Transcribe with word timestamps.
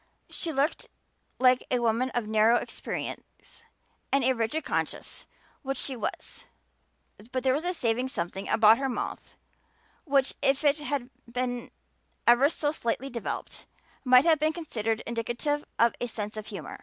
She 0.31 0.51
looked 0.51 0.87
like 1.37 1.63
a 1.69 1.77
woman 1.77 2.09
of 2.15 2.25
narrow 2.25 2.55
experience 2.55 3.61
and 4.11 4.25
rigid 4.35 4.63
conscience, 4.63 5.27
which 5.61 5.77
she 5.77 5.95
was; 5.95 6.45
but 7.31 7.43
there 7.43 7.53
was 7.53 7.65
a 7.65 7.71
saving 7.75 8.07
something 8.07 8.49
about 8.49 8.79
her 8.79 8.89
mouth 8.89 9.35
which, 10.05 10.33
if 10.41 10.63
it 10.63 10.79
had 10.79 11.11
been 11.31 11.69
ever 12.25 12.49
so 12.49 12.71
slightly 12.71 13.11
developed, 13.11 13.67
might 14.03 14.25
have 14.25 14.39
been 14.39 14.53
considered 14.53 15.03
indicative 15.05 15.63
of 15.77 15.93
a 16.01 16.07
sense 16.07 16.35
of 16.35 16.47
humor. 16.47 16.79